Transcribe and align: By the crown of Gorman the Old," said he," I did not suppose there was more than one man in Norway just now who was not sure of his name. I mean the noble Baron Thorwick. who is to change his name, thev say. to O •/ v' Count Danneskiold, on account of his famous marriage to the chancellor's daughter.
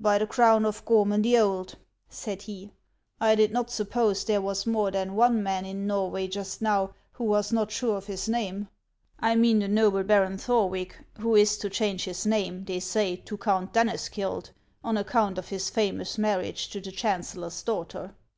By 0.00 0.16
the 0.16 0.26
crown 0.26 0.64
of 0.64 0.82
Gorman 0.86 1.20
the 1.20 1.36
Old," 1.36 1.76
said 2.08 2.40
he," 2.40 2.72
I 3.20 3.34
did 3.34 3.52
not 3.52 3.70
suppose 3.70 4.24
there 4.24 4.40
was 4.40 4.64
more 4.66 4.90
than 4.90 5.14
one 5.14 5.42
man 5.42 5.66
in 5.66 5.86
Norway 5.86 6.26
just 6.26 6.62
now 6.62 6.94
who 7.12 7.24
was 7.24 7.52
not 7.52 7.70
sure 7.70 7.98
of 7.98 8.06
his 8.06 8.30
name. 8.30 8.68
I 9.20 9.34
mean 9.34 9.58
the 9.58 9.68
noble 9.68 10.04
Baron 10.04 10.38
Thorwick. 10.38 10.98
who 11.18 11.36
is 11.36 11.58
to 11.58 11.68
change 11.68 12.04
his 12.04 12.24
name, 12.24 12.64
thev 12.64 12.82
say. 12.82 13.16
to 13.16 13.34
O 13.34 13.36
•/ 13.36 13.38
v' 13.38 13.44
Count 13.44 13.74
Danneskiold, 13.74 14.52
on 14.82 14.96
account 14.96 15.36
of 15.36 15.48
his 15.48 15.68
famous 15.68 16.16
marriage 16.16 16.70
to 16.70 16.80
the 16.80 16.90
chancellor's 16.90 17.62
daughter. 17.62 18.14